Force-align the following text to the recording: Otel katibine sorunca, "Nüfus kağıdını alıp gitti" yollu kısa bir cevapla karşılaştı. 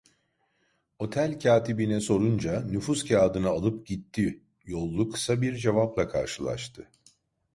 Otel 0.99 1.39
katibine 1.39 1.99
sorunca, 1.99 2.61
"Nüfus 2.63 3.05
kağıdını 3.05 3.49
alıp 3.49 3.87
gitti" 3.87 4.43
yollu 4.65 5.09
kısa 5.11 5.41
bir 5.41 5.55
cevapla 5.55 6.07
karşılaştı. 6.09 6.89